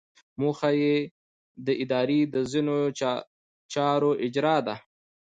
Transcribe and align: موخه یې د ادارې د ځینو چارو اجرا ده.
موخه 0.39 0.69
یې 0.81 0.95
د 1.65 1.67
ادارې 1.83 2.19
د 2.33 2.35
ځینو 2.51 2.77
چارو 3.73 4.11
اجرا 4.25 4.57
ده. 4.67 4.75